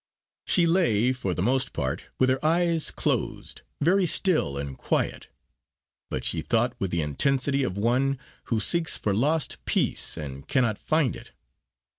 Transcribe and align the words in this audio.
She 0.47 0.65
lay, 0.65 1.13
for 1.13 1.35
the 1.35 1.43
most 1.43 1.73
part, 1.73 2.05
with 2.17 2.27
her 2.31 2.43
eyes 2.43 2.89
closed, 2.89 3.61
very 3.81 4.07
still 4.07 4.57
and 4.57 4.75
quiet; 4.75 5.27
but 6.09 6.23
she 6.23 6.41
thought 6.41 6.73
with 6.79 6.89
the 6.89 7.03
intensity 7.03 7.61
of 7.61 7.77
one 7.77 8.17
who 8.45 8.59
seeks 8.59 8.97
for 8.97 9.13
lost 9.13 9.63
peace, 9.65 10.17
and 10.17 10.47
cannot 10.47 10.79
find 10.79 11.15
it. 11.15 11.33